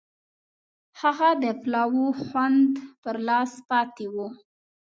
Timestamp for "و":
4.13-4.15